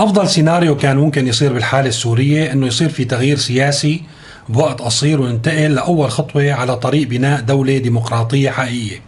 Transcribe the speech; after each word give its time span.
أفضل 0.00 0.28
سيناريو 0.28 0.76
كان 0.76 0.96
ممكن 0.96 1.26
يصير 1.28 1.52
بالحالة 1.52 1.88
السورية 1.88 2.52
إنه 2.52 2.66
يصير 2.66 2.88
في 2.88 3.04
تغيير 3.04 3.36
سياسي 3.36 4.02
بوقت 4.48 4.80
قصير 4.82 5.20
وننتقل 5.20 5.74
لأول 5.74 6.10
خطوة 6.10 6.52
على 6.52 6.76
طريق 6.76 7.08
بناء 7.08 7.40
دولة 7.40 7.78
ديمقراطية 7.78 8.50
حقيقية. 8.50 9.00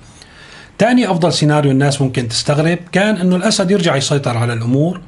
ثاني 0.79 1.11
أفضل 1.11 1.33
سيناريو 1.33 1.71
الناس 1.71 2.03
ممكن 2.03 2.29
تستغرب 2.29 2.79
كان 2.93 3.17
إنه 3.17 3.37
الأسد 3.37 3.71
يرجع 3.71 3.97
يسيطر 3.97 4.37
على 4.37 4.53
الأمور 4.53 5.01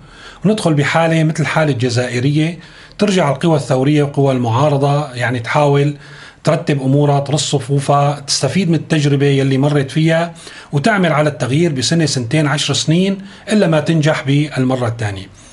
وندخل 0.45 0.75
بحالة 0.75 1.25
مثل 1.25 1.43
الحاله 1.43 1.73
الجزائرية 1.73 2.59
ترجع 2.99 3.31
القوى 3.31 3.57
الثورية 3.57 4.03
وقوى 4.03 4.33
المعارضة 4.33 5.13
يعني 5.13 5.41
تحاول 5.41 5.97
ترتب 6.45 6.83
أمورها 6.83 7.21
ترص 7.21 7.51
صفوفها 7.51 8.21
تستفيد 8.21 8.69
من 8.69 8.75
التجربة 8.75 9.27
يلي 9.27 9.59
مرت 9.59 9.91
فيها 9.91 10.35
وتعمل 10.73 11.13
على 11.13 11.29
التغيير 11.29 11.73
بسنة 11.73 12.07
سنتين 12.07 12.47
عشر 12.47 12.75
سنين 12.75 13.19
إلا 13.53 13.67
ما 13.67 13.81
تنجح 13.81 14.23
بالمرة 14.23 14.89
الثانية. 14.89 15.44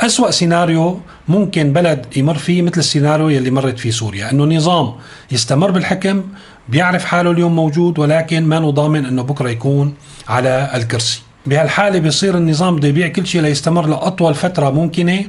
أسوأ 0.00 0.30
سيناريو 0.30 1.00
ممكن 1.28 1.72
بلد 1.72 2.06
يمر 2.16 2.34
فيه 2.34 2.62
مثل 2.62 2.78
السيناريو 2.78 3.28
يلي 3.28 3.50
مرت 3.50 3.78
فيه 3.78 3.90
سوريا 3.90 4.30
إنه 4.30 4.44
نظام 4.44 4.92
يستمر 5.32 5.70
بالحكم 5.70 6.22
بيعرف 6.68 7.04
حاله 7.04 7.30
اليوم 7.30 7.56
موجود 7.56 7.98
ولكن 7.98 8.44
ما 8.44 8.70
ضامن 8.70 9.04
إنه 9.04 9.22
بكرة 9.22 9.48
يكون 9.48 9.94
على 10.28 10.70
الكرسي. 10.74 11.22
بهالحالة 11.46 11.98
بيصير 11.98 12.36
النظام 12.36 12.76
بده 12.76 12.88
يبيع 12.88 13.08
كل 13.08 13.26
شيء 13.26 13.40
ليستمر 13.40 13.86
لأطول 13.86 14.34
فترة 14.34 14.70
ممكنة 14.70 15.24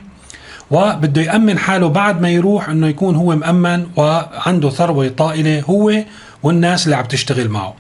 وبده 0.72 1.22
يأمن 1.22 1.58
حاله 1.58 1.90
بعد 1.90 2.22
ما 2.22 2.30
يروح 2.30 2.70
إنه 2.70 2.88
يكون 2.88 3.16
هو 3.16 3.36
مأمن 3.36 3.88
وعنده 3.96 4.70
ثروة 4.70 5.08
طائلة 5.08 5.62
هو 5.62 5.94
والناس 6.44 6.86
اللي 6.86 6.96
عم 6.96 7.06
تشتغل 7.06 7.50
معه. 7.50 7.74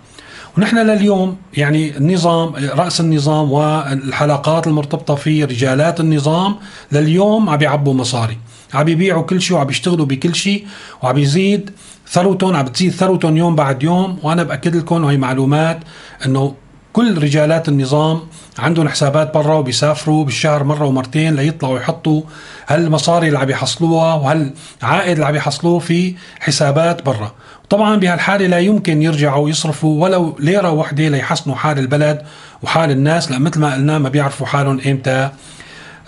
ونحن 0.57 0.77
لليوم 0.77 1.37
يعني 1.57 1.97
النظام 1.97 2.53
رأس 2.55 3.01
النظام 3.01 3.51
والحلقات 3.51 4.67
المرتبطة 4.67 5.15
فيه 5.15 5.45
رجالات 5.45 5.99
النظام 5.99 6.55
لليوم 6.91 7.49
عم 7.49 7.57
بيعبوا 7.57 7.93
مصاري. 7.93 8.37
عم 8.73 8.87
يبيعوا 8.87 9.23
كل 9.23 9.41
شيء 9.41 9.57
وعم 9.57 9.69
يشتغلوا 9.69 10.05
بكل 10.05 10.35
شيء 10.35 10.65
وعم 11.03 11.17
يزيد 11.17 11.71
ثروتهم 12.07 12.55
عم 12.55 12.65
بتزيد 12.65 12.91
ثروتهم 12.91 13.37
يوم 13.37 13.55
بعد 13.55 13.83
يوم 13.83 14.19
وأنا 14.23 14.43
بأكد 14.43 14.75
لكم 14.75 15.03
وهي 15.03 15.17
معلومات 15.17 15.79
إنه 16.25 16.53
كل 16.95 17.23
رجالات 17.23 17.69
النظام 17.69 18.21
عندهم 18.59 18.89
حسابات 18.89 19.33
برا 19.33 19.53
وبيسافروا 19.53 20.25
بالشهر 20.25 20.63
مرة 20.63 20.85
ومرتين 20.85 21.35
ليطلعوا 21.35 21.79
يحطوا 21.79 22.21
هالمصاري 22.67 23.27
اللي 23.27 23.39
عم 23.39 23.49
يحصلوها 23.49 24.13
وهالعائد 24.13 25.11
اللي 25.11 25.25
عم 25.25 25.35
يحصلوه 25.35 25.79
في 25.79 26.15
حسابات 26.39 27.05
برا. 27.05 27.31
طبعا 27.69 27.95
بهالحالة 27.95 28.47
لا 28.47 28.59
يمكن 28.59 29.01
يرجعوا 29.01 29.49
يصرفوا 29.49 30.03
ولو 30.03 30.35
ليرة 30.39 30.71
واحدة 30.71 31.07
ليحسنوا 31.07 31.55
حال 31.55 31.79
البلد 31.79 32.21
وحال 32.63 32.91
الناس 32.91 33.31
لأن 33.31 33.41
مثل 33.41 33.59
ما 33.59 33.73
قلنا 33.73 33.99
ما 33.99 34.09
بيعرفوا 34.09 34.47
حالهم 34.47 34.81
إمتى 34.87 35.29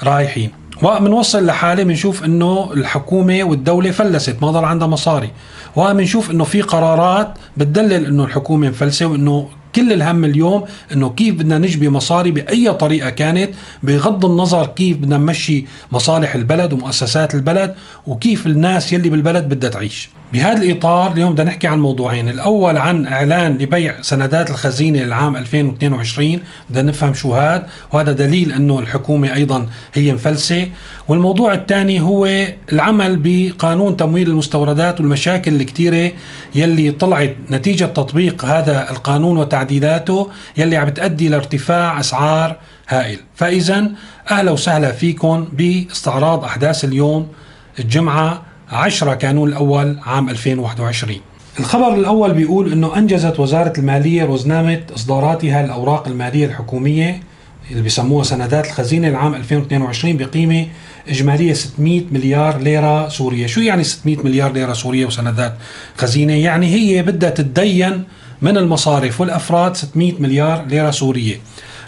رايحين. 0.03 0.51
ومنوصل 0.83 1.45
لحالة 1.45 1.83
بنشوف 1.83 2.23
إنه 2.23 2.69
الحكومة 2.73 3.43
والدولة 3.43 3.91
فلست 3.91 4.37
ما 4.41 4.51
ضل 4.51 4.65
عندها 4.65 4.87
مصاري. 4.87 5.31
وبنشوف 5.75 6.31
إنه 6.31 6.43
في 6.43 6.61
قرارات 6.61 7.33
بتدلل 7.57 8.05
إنه 8.05 8.23
الحكومة 8.23 8.69
مفلسة 8.69 9.05
وإنه 9.05 9.49
كل 9.77 9.93
الهم 9.93 10.25
اليوم 10.25 10.63
إنه 10.93 11.09
كيف 11.09 11.35
بدنا 11.35 11.57
نجبي 11.57 11.89
مصاري 11.89 12.31
بأي 12.31 12.73
طريقة 12.73 13.09
كانت 13.09 13.49
بغض 13.83 14.25
النظر 14.25 14.67
كيف 14.67 14.97
بدنا 14.97 15.17
نمشي 15.17 15.65
مصالح 15.91 16.35
البلد 16.35 16.73
ومؤسسات 16.73 17.35
البلد 17.35 17.75
وكيف 18.07 18.47
الناس 18.47 18.93
يلي 18.93 19.09
بالبلد 19.09 19.49
بدها 19.49 19.69
تعيش. 19.69 20.09
بهذا 20.33 20.61
الإطار 20.61 21.11
اليوم 21.11 21.33
بدنا 21.33 21.49
نحكي 21.49 21.67
عن 21.67 21.79
موضوعين. 21.79 22.29
الأول 22.29 22.77
عن 22.77 23.07
إعلان 23.07 23.57
لبيع 23.57 24.01
سندات 24.01 24.49
الخزينة 24.49 24.99
للعام 24.99 25.35
2022 25.35 26.39
بدنا 26.69 26.89
نفهم 26.89 27.13
شو 27.13 27.33
هذا 27.33 27.67
وهذا 27.93 28.11
دليل 28.11 28.51
أنه 28.51 28.79
الحكومة 28.79 29.33
أيضا 29.33 29.67
هي 29.93 30.13
مفلسة. 30.13 30.67
والموضوع 31.07 31.53
الثاني 31.53 32.01
هو 32.01 32.47
العمل 32.73 33.19
بقانون 33.23 33.97
تمويل 33.97 34.29
المستوردات 34.29 34.99
والمشاكل 34.99 35.55
الكثيرة 35.55 36.11
يلي 36.55 36.91
طلعت 36.91 37.35
نتيجة 37.51 37.85
تطبيق 37.85 38.45
هذا 38.45 38.91
القانون 38.91 39.37
وتعديلاته 39.37 40.29
يلي 40.57 40.77
عم 40.77 40.87
بتأدي 40.87 41.29
لارتفاع 41.29 41.99
أسعار 41.99 42.55
هائل. 42.87 43.19
فإذا 43.35 43.91
أهلا 44.31 44.51
وسهلا 44.51 44.91
فيكم 44.91 45.47
بإستعراض 45.53 46.43
أحداث 46.43 46.83
اليوم 46.85 47.27
الجمعة 47.79 48.46
10 48.71 49.13
كانون 49.13 49.49
الأول 49.49 49.97
عام 50.05 50.29
2021 50.29 51.19
الخبر 51.59 51.93
الأول 51.93 52.33
بيقول 52.33 52.71
أنه 52.71 52.97
أنجزت 52.97 53.39
وزارة 53.39 53.73
المالية 53.77 54.25
رزنامة 54.25 54.81
إصداراتها 54.95 55.65
الأوراق 55.65 56.07
المالية 56.07 56.45
الحكومية 56.45 57.19
اللي 57.71 57.81
بيسموها 57.81 58.23
سندات 58.23 58.65
الخزينة 58.65 59.07
العام 59.07 59.35
2022 59.35 60.17
بقيمة 60.17 60.67
إجمالية 61.09 61.53
600 61.53 62.01
مليار 62.11 62.57
ليرة 62.57 63.09
سورية. 63.09 63.47
شو 63.47 63.61
يعني 63.61 63.83
600 63.83 64.17
مليار 64.23 64.51
ليرة 64.51 64.73
سورية 64.73 65.05
وسندات 65.05 65.53
خزينة؟ 65.97 66.33
يعني 66.33 66.67
هي 66.67 67.03
بدها 67.03 67.29
تتدين 67.29 68.03
من 68.41 68.57
المصارف 68.57 69.21
والأفراد 69.21 69.75
600 69.75 70.13
مليار 70.19 70.65
ليرة 70.65 70.91
سورية. 70.91 71.35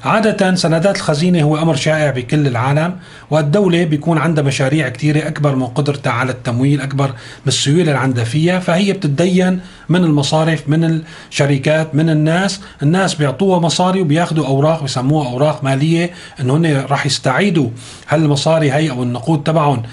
عادة 0.03 0.55
سندات 0.55 0.95
الخزينة 0.95 1.43
هو 1.43 1.57
أمر 1.57 1.75
شائع 1.75 2.09
بكل 2.11 2.47
العالم 2.47 2.95
والدولة 3.29 3.83
بيكون 3.83 4.17
عندها 4.17 4.43
مشاريع 4.43 4.89
كثيرة 4.89 5.27
أكبر 5.27 5.55
من 5.55 5.65
قدرتها 5.65 6.11
على 6.11 6.31
التمويل 6.31 6.81
أكبر 6.81 7.07
من 7.07 7.47
السيولة 7.47 7.81
اللي 7.81 7.97
عندها 7.97 8.23
فيها 8.23 8.59
فهي 8.59 8.93
بتتدين 8.93 9.59
من 9.89 10.03
المصارف 10.03 10.69
من 10.69 11.01
الشركات 11.31 11.95
من 11.95 12.09
الناس. 12.09 12.61
الناس 12.83 13.13
بيعطوها 13.13 13.59
مصاري 13.59 14.01
وبياخذوا 14.01 14.47
أوراق 14.47 14.81
بيسموها 14.81 15.29
أوراق 15.29 15.63
مالية 15.63 16.11
إنه 16.39 16.57
هن 16.57 16.85
راح 16.89 17.05
يستعيدوا 17.05 17.69
هالمصاري 18.09 18.71
هي 18.71 18.89
أو 18.91 19.03
النقود 19.03 19.43
تبعهم. 19.43 19.83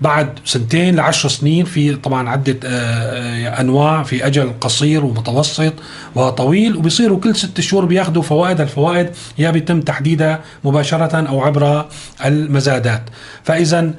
بعد 0.00 0.28
سنتين 0.44 0.96
لعشر 0.96 1.28
سنين 1.28 1.64
في 1.64 1.94
طبعا 1.94 2.28
عدة 2.28 2.58
آه، 2.64 2.68
آه، 2.68 3.60
أنواع 3.60 4.02
في 4.02 4.26
أجل 4.26 4.52
قصير 4.60 5.04
ومتوسط 5.04 5.72
وطويل 6.14 6.76
وبيصيروا 6.76 7.20
كل 7.20 7.36
ست 7.36 7.60
شهور 7.60 7.84
بياخذوا 7.84 8.22
فوائد 8.22 8.60
الفوائد 8.60 9.10
يا 9.38 9.50
بيتم 9.50 9.80
تحديدها 9.80 10.40
مباشرة 10.64 11.28
أو 11.28 11.40
عبر 11.40 11.84
المزادات. 12.24 13.02
فإذا 13.44 13.94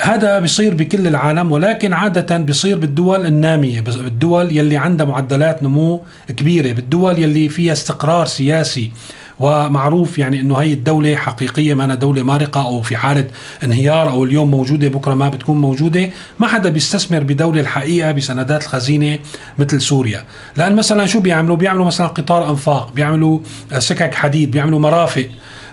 هذا 0.00 0.38
بيصير 0.38 0.74
بكل 0.74 1.06
العالم 1.06 1.52
ولكن 1.52 1.92
عادة 1.92 2.36
بيصير 2.36 2.78
بالدول 2.78 3.26
النامية 3.26 3.80
بالدول 3.80 4.56
يلي 4.56 4.76
عندها 4.76 5.06
معدلات 5.06 5.62
نمو 5.62 6.02
كبيرة 6.28 6.72
بالدول 6.72 7.18
يلي 7.18 7.48
فيها 7.48 7.72
استقرار 7.72 8.26
سياسي. 8.26 8.92
ومعروف 9.42 10.18
يعني 10.18 10.40
إنه 10.40 10.56
هي 10.56 10.72
الدولة 10.72 11.16
حقيقية 11.16 11.74
ما 11.74 11.84
أنا 11.84 11.94
دولة 11.94 12.22
مارقة 12.22 12.66
أو 12.66 12.82
في 12.82 12.96
حالة 12.96 13.26
انهيار 13.64 14.10
أو 14.10 14.24
اليوم 14.24 14.50
موجودة 14.50 14.88
بكرة 14.88 15.14
ما 15.14 15.28
بتكون 15.28 15.60
موجودة 15.60 16.10
ما 16.38 16.46
حدا 16.46 16.68
بيستثمر 16.68 17.22
بدولة 17.22 17.60
الحقيقة 17.60 18.12
بسندات 18.12 18.62
الخزينه 18.62 19.18
مثل 19.58 19.80
سوريا. 19.80 20.24
لأن 20.56 20.76
مثلا 20.76 21.06
شو 21.06 21.20
بيعملوا؟ 21.20 21.56
بيعملوا 21.56 21.86
مثلا 21.86 22.06
قطار 22.06 22.50
أنفاق 22.50 22.92
بيعملوا 22.92 23.38
سكك 23.78 24.14
حديد 24.14 24.50
بيعملوا 24.50 24.78
مرافق. 24.78 25.28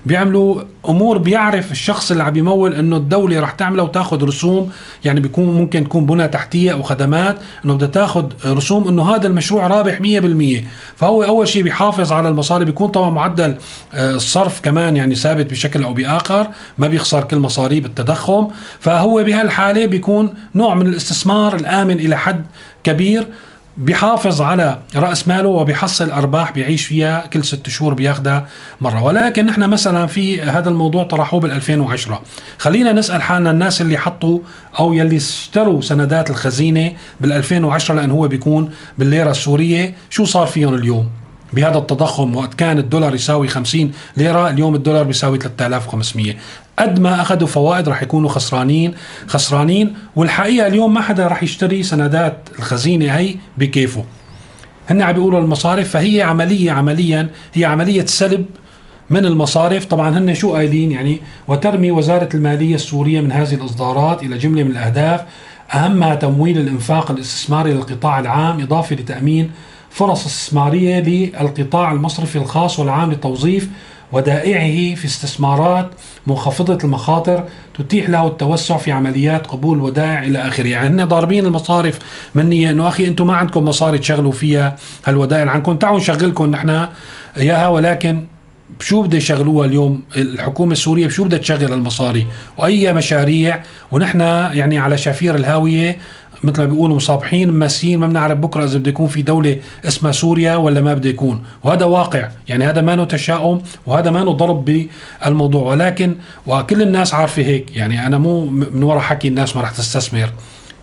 بيعملوا 0.09 0.61
أمور 0.89 1.17
بيعرف 1.17 1.71
الشخص 1.71 2.11
اللي 2.11 2.23
عم 2.23 2.35
يمول 2.35 2.73
إنه 2.73 2.97
الدولة 2.97 3.39
رح 3.39 3.51
تعملها 3.51 3.83
وتاخذ 3.83 4.23
رسوم 4.23 4.71
يعني 5.05 5.19
بيكون 5.19 5.45
ممكن 5.45 5.83
تكون 5.83 6.05
بنى 6.05 6.27
تحتية 6.27 6.71
أو 6.71 6.83
خدمات 6.83 7.37
إنه 7.65 7.73
بدها 7.73 7.87
تاخذ 7.87 8.25
رسوم 8.45 8.87
إنه 8.87 9.15
هذا 9.15 9.27
المشروع 9.27 9.67
رابح 9.67 9.99
100% 9.99 10.63
فهو 10.95 11.23
أول 11.23 11.47
شيء 11.47 11.63
بيحافظ 11.63 12.11
على 12.11 12.29
المصاري 12.29 12.65
بيكون 12.65 12.87
طبعا 12.87 13.09
معدل 13.09 13.55
آه، 13.93 14.15
الصرف 14.15 14.61
كمان 14.61 14.95
يعني 14.95 15.15
ثابت 15.15 15.51
بشكل 15.51 15.83
أو 15.83 15.93
بآخر 15.93 16.47
ما 16.77 16.87
بيخسر 16.87 17.23
كل 17.23 17.37
مصاريه 17.37 17.81
بالتضخم. 17.81 18.47
فهو 18.79 19.23
بهالحالة 19.23 19.85
بيكون 19.85 20.33
نوع 20.55 20.75
من 20.75 20.87
الاستثمار 20.87 21.55
الآمن 21.55 21.99
إلى 21.99 22.17
حد 22.17 22.45
كبير. 22.83 23.27
بيحافظ 23.79 24.41
على 24.41 24.79
رأس 24.95 25.27
ماله 25.27 25.49
وبيحصل 25.49 26.11
ارباح 26.11 26.51
بيعيش 26.51 26.85
فيها 26.85 27.27
كل 27.33 27.43
ست 27.43 27.69
شهور 27.69 27.93
بياخذها 27.93 28.47
مرة. 28.81 29.03
ولكن 29.03 29.45
نحن 29.45 29.69
مثلا 29.69 30.07
في 30.07 30.41
هذا 30.41 30.69
الموضوع 30.69 31.03
طرحوه 31.03 31.39
بال 31.39 31.51
2010 31.51 32.21
خلينا 32.57 32.93
نسأل 32.93 33.21
حالنا 33.21 33.51
الناس 33.51 33.81
اللي 33.81 33.97
حطوا 33.97 34.39
أو 34.79 34.93
يلي 34.93 35.17
اشتروا 35.17 35.81
سندات 35.81 36.29
الخزينة 36.29 36.93
بال 37.21 37.31
2010 37.31 37.95
لأن 37.95 38.11
هو 38.11 38.27
بيكون 38.27 38.71
بالليرة 38.97 39.31
السورية. 39.31 39.93
شو 40.09 40.25
صار 40.25 40.47
فيهم 40.47 40.73
اليوم؟ 40.73 41.09
بهذا 41.53 41.77
التضخم 41.77 42.35
وقت 42.35 42.53
كان 42.53 42.77
الدولار 42.77 43.15
يساوي 43.15 43.47
50 43.47 43.91
ليرة 44.17 44.49
اليوم 44.49 44.75
الدولار 44.75 45.03
بيساوي 45.03 45.37
3500 45.37 46.35
قد 46.79 46.99
ما 46.99 47.21
أخذوا 47.21 47.47
فوائد 47.47 47.89
رح 47.89 48.03
يكونوا 48.03 48.29
خسرانين 48.29 48.93
خسرانين 49.27 49.93
والحقيقة 50.15 50.67
اليوم 50.67 50.93
ما 50.93 51.01
حدا 51.01 51.27
رح 51.27 51.43
يشتري 51.43 51.83
سندات 51.83 52.49
الخزينة 52.59 53.17
هي 53.17 53.35
بكيفه. 53.57 54.03
هن 54.89 55.01
عم 55.01 55.13
بيقولوا 55.13 55.39
المصارف 55.39 55.89
فهي 55.89 56.21
عمليه 56.21 56.71
عمليا 56.71 57.29
هي 57.53 57.65
عملية 57.65 58.05
سلب 58.05 58.45
من 59.09 59.25
المصارف. 59.25 59.85
طبعا 59.85 60.17
هن 60.17 60.33
شو 60.33 60.53
قايلين؟ 60.53 60.91
يعني 60.91 61.21
وترمي 61.47 61.91
وزارة 61.91 62.29
المالية 62.33 62.75
السورية 62.75 63.21
من 63.21 63.31
هذه 63.31 63.53
الإصدارات 63.53 64.23
إلى 64.23 64.37
جملة 64.37 64.63
من 64.63 64.71
الأهداف. 64.71 65.21
أهمها 65.73 66.15
تمويل 66.15 66.57
الإنفاق 66.57 67.11
الاستثماري 67.11 67.73
للقطاع 67.73 68.19
العام 68.19 68.61
إضافة 68.61 68.95
لتأمين 68.95 69.51
فرص 69.89 70.25
استثمارية 70.25 70.99
للقطاع 70.99 71.91
المصرفي 71.91 72.35
الخاص 72.37 72.79
والعام 72.79 73.11
لتوظيف 73.11 73.69
ودائعه 74.11 74.95
في 74.95 75.05
استثمارات 75.05 75.89
منخفضة 76.27 76.77
المخاطر 76.83 77.43
تتيح 77.77 78.09
له 78.09 78.27
التوسع 78.27 78.77
في 78.77 78.91
عمليات 78.91 79.47
قبول 79.47 79.77
الودائع 79.77 80.23
إلى 80.23 80.39
آخره، 80.39 80.67
يعني 80.67 80.87
هن 80.87 81.05
ضاربين 81.07 81.45
المصارف 81.45 81.99
منية 82.35 82.69
انه 82.71 82.87
أخي 82.87 83.07
أنتم 83.07 83.27
ما 83.27 83.35
عندكم 83.35 83.65
مصاري 83.65 83.97
تشغلوا 83.97 84.31
فيها 84.31 84.75
هالودائع. 85.05 85.51
عنكم 85.51 85.77
تعالوا 85.77 85.99
نشغلكم 85.99 86.45
نحن 86.45 86.87
إياها. 87.37 87.67
ولكن 87.67 88.25
شو 88.79 89.01
بده 89.01 89.17
يشغلوها 89.17 89.67
اليوم؟ 89.67 90.01
الحكومة 90.15 90.71
السورية 90.71 91.07
شو 91.07 91.23
بدها 91.23 91.39
تشغل 91.39 91.73
المصاري؟ 91.73 92.27
وأي 92.57 92.93
مشاريع؟ 92.93 93.63
ونحن 93.91 94.21
يعني 94.21 94.79
على 94.79 94.97
شفير 94.97 95.35
الهاوية 95.35 95.97
مثل 96.43 96.61
ما 96.61 96.67
بيقولوا 96.67 96.95
مصابحين 96.95 97.51
ماسيين 97.51 97.99
ما 97.99 98.07
بنعرف 98.07 98.37
بكرة 98.37 98.63
إذا 98.63 98.77
بده 98.77 98.89
يكون 98.89 99.07
في 99.07 99.21
دولة 99.21 99.57
اسمها 99.85 100.11
سوريا 100.11 100.55
ولا 100.55 100.81
ما 100.81 100.93
بده 100.93 101.09
يكون. 101.09 101.43
وهذا 101.63 101.85
واقع 101.85 102.29
يعني 102.47 102.65
هذا 102.65 102.81
ما 102.81 103.05
تشاؤم 103.05 103.61
وهذا 103.85 104.11
ما 104.11 104.23
ضرب 104.23 104.65
بالموضوع. 105.25 105.71
ولكن 105.71 106.15
وكل 106.47 106.81
الناس 106.81 107.13
عارفة 107.13 107.41
هيك 107.41 107.75
يعني 107.75 108.07
أنا 108.07 108.17
مو 108.17 108.45
من 108.45 108.83
وراء 108.83 108.99
حكي 108.99 109.27
الناس 109.27 109.55
ما 109.55 109.61
رح 109.61 109.71
تستثمر. 109.71 110.29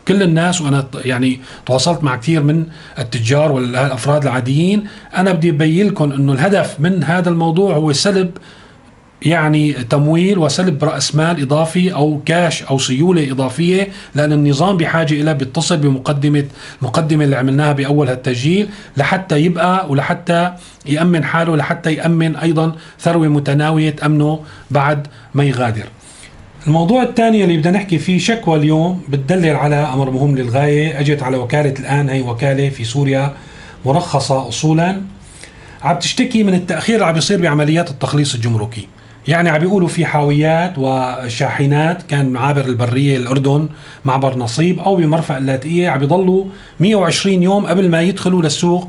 كل 0.08 0.22
الناس 0.22 0.60
وأنا 0.60 0.86
يعني 1.04 1.40
تواصلت 1.66 2.04
مع 2.04 2.16
كثير 2.16 2.42
من 2.42 2.64
التجار 2.98 3.52
والأفراد 3.52 4.22
العاديين 4.22 4.84
أنا 5.16 5.32
بدي 5.32 5.50
ابين 5.50 5.86
لكم 5.86 6.12
إنه 6.12 6.32
الهدف 6.32 6.80
من 6.80 7.04
هذا 7.04 7.28
الموضوع 7.28 7.74
هو 7.74 7.92
سلب 7.92 8.30
يعني 9.26 9.72
تمويل 9.72 10.38
وسلب 10.38 10.84
رأس 10.84 11.14
مال 11.14 11.42
إضافي 11.42 11.94
أو 11.94 12.20
كاش 12.26 12.62
أو 12.62 12.78
سيولة 12.78 13.30
إضافية 13.32 13.88
لأن 14.14 14.32
النظام 14.32 14.76
بحاجة 14.76 15.14
إلى 15.14 15.34
بيتصل 15.34 15.76
بمقدمه 15.76 16.44
المقدمه 16.82 17.24
اللي 17.24 17.36
عملناها 17.36 17.72
بأول 17.72 18.08
هالتسجيل 18.08 18.68
لحتى 18.96 19.38
يبقى 19.38 19.90
ولحتى 19.90 20.52
يأمن 20.86 21.24
حاله 21.24 21.56
لحتى 21.56 21.94
يأمن 21.94 22.36
أيضا 22.36 22.72
ثروة 23.00 23.28
متناوية 23.28 23.90
تامنه 23.90 24.40
بعد 24.70 25.06
ما 25.34 25.44
يغادر. 25.44 25.84
الموضوع 26.66 27.02
الثاني 27.02 27.44
اللي 27.44 27.56
بدنا 27.56 27.70
نحكي 27.78 27.98
فيه 27.98 28.18
شكوى 28.18 28.58
اليوم 28.58 29.02
بتدلل 29.08 29.56
على 29.56 29.76
أمر 29.76 30.10
مهم 30.10 30.36
للغاية. 30.36 31.00
أجت 31.00 31.22
على 31.22 31.36
وكالة 31.36 31.74
الآن 31.80 32.08
هي 32.08 32.20
وكالة 32.20 32.68
في 32.68 32.84
سوريا 32.84 33.32
مرخصة 33.84 34.48
اصولا. 34.48 35.00
عم 35.82 35.98
تشتكي 35.98 36.42
من 36.42 36.54
التأخير 36.54 36.94
اللي 36.94 37.06
عم 37.06 37.14
بيصير 37.14 37.40
بعمليات 37.40 37.90
التخليص 37.90 38.34
الجمركي. 38.34 38.88
يعني 39.28 39.48
عم 39.48 39.58
بيقولوا 39.58 39.88
في 39.88 40.04
حاويات 40.04 40.72
وشاحنات 40.78 42.02
كان 42.02 42.28
معابر 42.28 42.64
البرية 42.64 43.16
الأردن 43.16 43.68
معبر 44.04 44.38
نصيب 44.38 44.78
أو 44.78 44.96
بمرفأ 44.96 45.38
اللاتئية 45.38 45.88
عم 45.88 45.98
بيضلوا 45.98 46.44
120 46.80 47.42
يوم 47.42 47.66
قبل 47.66 47.90
ما 47.90 48.02
يدخلوا 48.02 48.42
للسوق. 48.42 48.88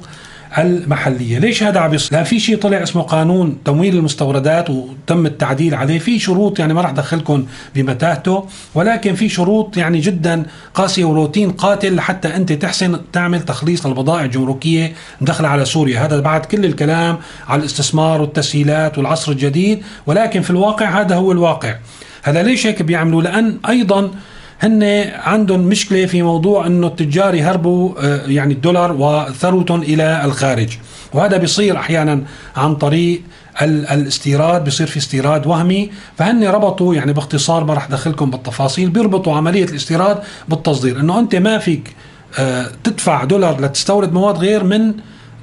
المحلية، 0.58 1.40
ليش 1.40 1.64
هذا 1.64 1.80
عم؟ 1.80 1.98
لأن 2.12 2.24
في 2.24 2.40
شيء 2.40 2.58
طلع 2.58 2.84
اسمه 2.84 3.02
قانون 3.02 3.58
تمويل 3.66 3.96
المستوردات 3.96 4.70
وتم 4.70 5.26
التعديل 5.26 5.76
عليه، 5.76 6.00
في 6.00 6.20
شروط 6.20 6.60
يعني 6.60 6.74
ما 6.74 6.82
راح 6.82 6.90
أدخلكم 6.90 7.46
بمتاهته، 7.76 8.48
ولكن 8.76 9.16
في 9.16 9.30
شروط 9.30 9.78
يعني 9.78 10.00
جدا 10.00 10.46
قاسية 10.74 11.06
وروتين 11.06 11.52
قاتل 11.52 11.96
لحتى 11.96 12.36
أنت 12.36 12.54
تحسن 12.54 13.00
تعمل 13.14 13.42
تخليص 13.42 13.86
للبضائع 13.86 14.26
الجمركية 14.26 14.94
مدخله 15.22 15.48
على 15.48 15.66
سوريا، 15.66 16.06
هذا 16.06 16.20
بعد 16.20 16.46
كل 16.46 16.66
الكلام 16.66 17.18
على 17.48 17.60
الاستثمار 17.60 18.22
والتسهيلات 18.22 18.98
والعصر 18.98 19.32
الجديد، 19.32 19.84
ولكن 20.06 20.42
في 20.42 20.50
الواقع 20.50 21.02
هذا 21.02 21.16
هو 21.16 21.32
الواقع. 21.32 21.76
هذا 22.24 22.44
ليش 22.44 22.68
هيك 22.68 22.82
بيعملوا؟ 22.82 23.22
لأن 23.22 23.58
أيضا 23.70 24.12
هن 24.60 25.12
عندهم 25.14 25.60
مشكلة 25.60 26.06
في 26.06 26.22
موضوع 26.22 26.68
إنه 26.68 26.88
التجار 26.88 27.36
يهربوا 27.36 27.94
آه، 28.02 28.28
يعني 28.28 28.54
الدولار 28.54 28.92
وثروتهم 28.92 29.82
إلى 29.82 30.26
الخارج. 30.26 30.78
وهذا 31.14 31.38
بيصير 31.38 31.78
أحيانا 31.78 32.24
عن 32.56 32.76
طريق 32.76 33.22
الاستيراد 33.62 34.64
بيصير 34.64 34.88
في 34.88 34.98
استيراد 34.98 35.48
وهمي. 35.48 35.92
فهن 36.18 36.44
ربطوا 36.44 36.96
يعني 36.96 37.14
باختصار 37.14 37.64
ما 37.64 37.74
راح 37.74 37.86
ادخلكم 37.86 38.32
بالتفاصيل 38.32 38.90
بيربطوا 38.90 39.36
عملية 39.36 39.66
الاستيراد 39.66 40.20
بالتصدير. 40.50 41.00
إنه 41.00 41.20
أنت 41.20 41.36
ما 41.36 41.58
فيك 41.58 41.96
آه، 42.40 42.68
تدفع 42.84 43.24
دولار 43.24 43.62
لتستورد 43.62 44.14
مواد 44.14 44.38
غير 44.38 44.64
من 44.64 44.94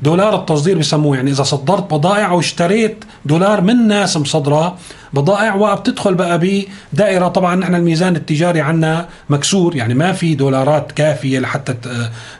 دولار 0.02 0.34
التصدير 0.34 0.78
بسموه 0.78 1.16
يعني 1.16 1.30
إذا 1.30 1.42
صدرت 1.42 1.94
بضائع 1.94 2.30
أو 2.30 2.40
اشتريت 2.40 3.04
دولار 3.24 3.60
من 3.60 3.88
ناس 3.88 4.16
مصدرة 4.16 4.76
بضائع 5.12 5.54
وبتدخل 5.54 6.14
بقى 6.14 6.40
بدائره 6.92 7.28
طبعا 7.28 7.56
نحن 7.56 7.74
الميزان 7.74 8.16
التجاري 8.16 8.60
عنا 8.60 9.08
مكسور 9.30 9.76
يعني 9.76 9.94
ما 9.94 10.12
في 10.12 10.34
دولارات 10.34 10.92
كافية 10.92 11.38
لحتى 11.38 11.74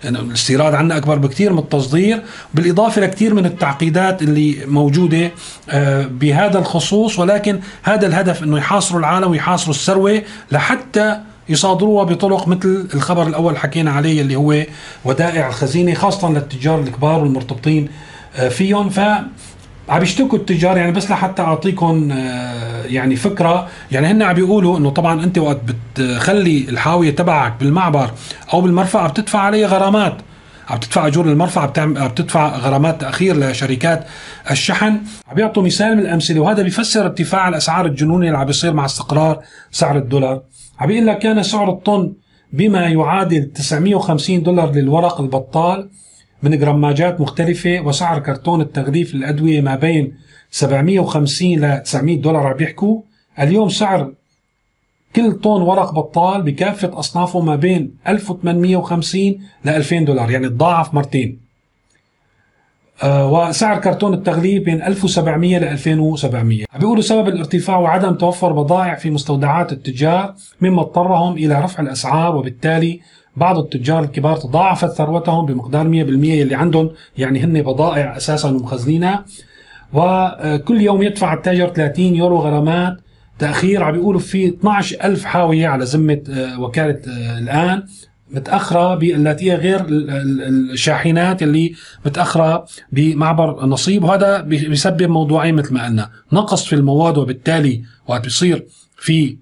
الاستيراد 0.04 0.74
عنا 0.74 0.96
أكبر 0.96 1.18
بكثير 1.18 1.52
من 1.52 1.58
التصدير. 1.58 2.22
بالإضافة 2.54 3.00
لكثير 3.02 3.34
من 3.34 3.46
التعقيدات 3.46 4.22
اللي 4.22 4.58
موجودة 4.66 5.30
آه، 5.70 6.06
بهذا 6.06 6.58
الخصوص 6.58 7.18
ولكن 7.18 7.60
هذا 7.82 8.06
الهدف 8.06 8.42
إنه 8.42 8.58
يحاصروا 8.58 9.00
العالم 9.00 9.30
ويحاصروا 9.30 9.74
الثروة 9.74 10.22
لحتى 10.52 11.20
يصادروها 11.48 12.04
بطرق 12.04 12.48
مثل 12.48 12.88
الخبر 12.94 13.26
الأول 13.26 13.56
حكينا 13.56 13.90
عليه 13.92 14.20
اللي 14.20 14.36
هو 14.36 14.62
ودائع 15.04 15.48
الخزينة 15.48 15.94
خاصة 15.94 16.30
للتجار 16.30 16.80
الكبار 16.80 17.20
والمرتبطين 17.20 17.88
آه، 18.36 18.48
فيهم. 18.48 18.88
ف 18.90 19.00
عم 19.88 20.02
يشتكوا 20.02 20.38
التجار 20.38 20.76
يعني 20.76 20.92
بس 20.92 21.10
لحتى 21.10 21.42
اعطيكم 21.42 22.12
آه، 22.12 22.84
يعني 22.84 23.16
فكرة. 23.16 23.68
يعني 23.92 24.06
هن 24.06 24.22
عم 24.22 24.34
بيقولوا 24.34 24.78
إنه 24.78 24.90
طبعا 24.90 25.24
أنت 25.24 25.38
وقت 25.38 25.60
بتخلي 25.96 26.66
الحاوية 26.68 27.10
تبعك 27.10 27.54
بالمعبر 27.60 28.10
أو 28.52 28.60
بالمرفأ 28.60 28.98
عم 28.98 29.10
تدفع 29.10 29.38
عليه 29.38 29.66
غرامات. 29.66 30.16
عم 30.68 30.78
تدفع 30.78 31.06
أجور 31.06 31.26
المرفأ 31.26 31.72
عم 31.78 31.94
بتدفع 32.08 32.56
غرامات 32.56 33.00
تأخير 33.00 33.36
لشركات 33.36 34.06
الشحن. 34.50 35.00
عم 35.28 35.34
بيعطوا 35.34 35.62
مثال 35.62 35.96
من 35.96 36.02
الأمثلة 36.02 36.40
وهذا 36.40 36.62
بيفسر 36.62 37.04
ارتفاع 37.04 37.48
الأسعار 37.48 37.86
الجنوني 37.86 38.26
اللي 38.26 38.38
عم 38.38 38.44
بيصير 38.44 38.72
مع 38.72 38.84
استقرار 38.84 39.40
سعر 39.70 39.96
الدولار. 39.96 40.42
عم 40.78 40.90
لك 40.90 41.18
كان 41.18 41.42
سعر 41.42 41.70
الطن 41.70 42.12
بما 42.52 42.86
يعادل 42.86 43.52
950 43.52 44.42
دولار 44.42 44.72
للورق 44.72 45.20
البطال 45.20 45.90
من 46.42 46.58
جراماجات 46.58 47.20
مختلفة 47.20 47.80
وسعر 47.80 48.18
كرتون 48.18 48.60
التغليف 48.60 49.14
للأدوية 49.14 49.60
ما 49.60 49.76
بين 49.76 50.14
750 50.50 51.48
ل 51.48 51.82
900 51.82 52.20
دولار 52.20 52.46
عم 52.46 52.56
بيحكوا 52.56 53.00
اليوم 53.38 53.68
سعر 53.68 54.14
كل 55.16 55.32
طن 55.32 55.62
ورق 55.62 55.92
بطال 55.92 56.42
بكافة 56.42 56.98
أصنافه 56.98 57.40
ما 57.40 57.56
بين 57.56 57.96
1850 58.08 59.22
ل 59.64 59.68
2000 59.68 59.98
دولار 59.98 60.30
يعني 60.30 60.48
تضاعف 60.48 60.94
مرتين. 60.94 61.43
وسعر 63.04 63.80
كرتون 63.80 64.14
التغليف 64.14 64.64
بين 64.64 64.82
1700 64.82 65.58
ل 65.58 65.64
2700 65.64 66.64
بيقولوا 66.78 67.02
سبب 67.02 67.28
الارتفاع 67.28 67.78
وعدم 67.78 68.14
توفر 68.14 68.52
بضائع 68.52 68.94
في 68.94 69.10
مستودعات 69.10 69.72
التجار 69.72 70.34
مما 70.60 70.80
اضطرهم 70.80 71.32
إلى 71.32 71.60
رفع 71.60 71.82
الأسعار 71.82 72.36
وبالتالي 72.36 73.00
بعض 73.36 73.58
التجار 73.58 74.02
الكبار 74.02 74.36
تضاعفت 74.36 74.90
ثروتهم 74.92 75.46
بمقدار 75.46 75.84
100% 75.84 75.88
اللي 75.88 76.54
عندهم 76.54 76.90
يعني 77.18 77.40
هن 77.44 77.62
بضائع 77.62 78.16
أساسا 78.16 78.48
ومخزنينها. 78.50 79.24
وكل 79.92 80.80
يوم 80.80 81.02
يدفع 81.02 81.32
التاجر 81.34 81.68
30 81.68 82.14
يورو 82.14 82.38
غرامات. 82.38 82.96
تأخير 83.38 83.82
عم 83.82 83.92
بيقولوا 83.92 84.20
في 84.20 84.48
12 84.48 84.96
ألف 85.04 85.24
حاوية 85.24 85.68
على 85.68 85.84
ذمة 85.84 86.22
آه، 86.30 86.60
وكالة 86.60 87.00
آه، 87.08 87.38
الآن. 87.38 87.82
متأخرة 88.30 88.94
بالتي 88.94 89.54
غير 89.54 89.86
الشاحنات 89.88 91.42
اللي 91.42 91.74
متأخرة 92.06 92.66
بمعبر 92.92 93.66
نصيب. 93.66 94.04
وهذا 94.04 94.40
بيسبب 94.40 95.02
موضوعين 95.02 95.54
مثل 95.54 95.74
ما 95.74 95.84
قلنا. 95.84 96.10
نقص 96.32 96.64
في 96.64 96.74
المواد 96.74 97.18
وبالتالي 97.18 97.82
وقت 98.08 98.24
بيصير 98.24 98.66
في 98.96 99.36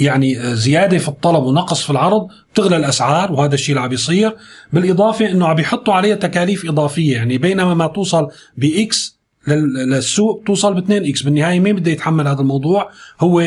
يعني 0.00 0.56
زيادة 0.56 0.98
في 0.98 1.08
الطلب 1.08 1.44
ونقص 1.44 1.82
في 1.82 1.90
العرض 1.90 2.28
بتغلى 2.52 2.76
الأسعار 2.76 3.32
وهذا 3.32 3.54
الشيء 3.54 3.74
اللي 3.74 3.84
عم 3.84 3.88
بيصير. 3.88 4.36
بالإضافة 4.72 5.30
إنه 5.30 5.46
عم 5.46 5.56
بيحطوا 5.56 5.94
عليها 5.94 6.14
تكاليف 6.14 6.68
إضافية. 6.68 7.16
يعني 7.16 7.38
بينما 7.38 7.74
ما 7.74 7.86
توصل 7.86 8.28
ب 8.56 8.88
X 8.88 9.20
للسوق 9.48 10.42
توصل 10.46 10.74
ب 10.74 10.78
2 10.78 11.04
X 11.04 11.22
بالنهاية 11.22 11.60
مين 11.60 11.76
بده 11.76 11.90
يتحمل 11.90 12.28
هذا 12.28 12.40
الموضوع؟ 12.40 12.90
هو 13.20 13.42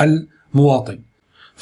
المواطن. 0.00 0.98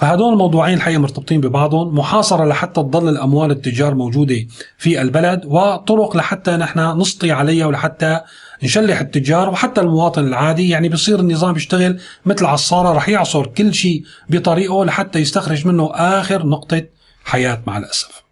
فهدول 0.00 0.32
الموضوعين 0.32 0.74
الحقيقة 0.74 0.98
مرتبطين 0.98 1.40
ببعضهم 1.40 1.98
محاصرة 1.98 2.44
لحتى 2.44 2.82
تضل 2.82 3.08
الأموال 3.08 3.50
التجار 3.50 3.94
موجودة 3.94 4.46
في 4.78 5.02
البلد 5.02 5.44
وطرق 5.46 6.16
لحتى 6.16 6.50
نحن 6.50 7.00
نسطي 7.00 7.32
عليها 7.32 7.66
ولحتى 7.66 8.20
نشلح 8.62 9.00
التجار 9.00 9.48
وحتى 9.48 9.80
المواطن 9.80 10.26
العادي 10.26 10.68
يعني 10.68 10.88
بصير 10.88 11.20
النظام 11.20 11.56
يشتغل 11.56 12.00
مثل 12.26 12.46
عصارة 12.46 12.92
رح 12.92 13.08
يعصر 13.08 13.46
كل 13.46 13.74
شيء 13.74 14.02
بطريقه 14.28 14.84
لحتى 14.84 15.18
يستخرج 15.18 15.66
منه 15.66 15.90
آخر 15.94 16.46
نقطة 16.46 16.82
حياة 17.24 17.62
مع 17.66 17.78
الأسف. 17.78 18.29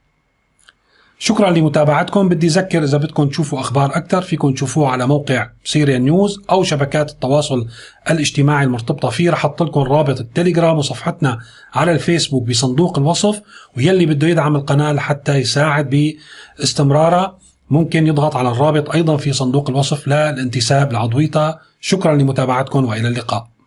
شكرا 1.19 1.51
لمتابعتكم. 1.51 2.29
بدي 2.29 2.47
أذكر 2.47 2.85
إذا 2.85 2.99
بدكم 2.99 3.29
تشوفوا 3.29 3.61
أخبار 3.61 3.97
أكثر 3.97 4.23
فيكم 4.23 4.53
تشوفوها 4.53 4.91
على 4.91 5.07
موقع 5.07 5.51
سيريا 5.65 5.99
نيوز 5.99 6.41
أو 6.51 6.63
شبكات 6.63 7.11
التواصل 7.11 7.67
الاجتماعي 8.11 8.65
المرتبطة 8.65 9.09
فيه. 9.09 9.31
رح 9.31 9.39
أحط 9.39 9.63
لكم 9.63 9.81
رابط 9.81 10.21
التليجرام 10.21 10.79
وصفحتنا 10.79 11.39
على 11.75 11.93
الفيسبوك 11.93 12.49
بصندوق 12.49 12.99
الوصف 12.99 13.41
ويلي 13.77 14.07
بده 14.07 14.29
يدعم 14.29 14.57
القناة 14.57 14.93
لحتى 14.93 15.35
يساعد 15.35 16.17
باستمرارها. 16.59 17.39
ممكن 17.71 18.07
يضغط 18.07 18.37
على 18.37 18.51
الرابط 18.51 18.91
أيضا 18.91 19.17
في 19.17 19.33
صندوق 19.33 19.71
الوصف. 19.71 20.09
للانتساب 20.09 20.93
لعضويتها. 20.93 21.61
شكرا 21.81 22.17
لمتابعتكم 22.17 22.85
وإلى 22.85 23.09
اللقاء. 23.09 23.58